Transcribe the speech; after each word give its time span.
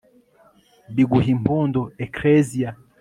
biguh'impundu, 0.95 1.81
ekleziya 2.07 2.71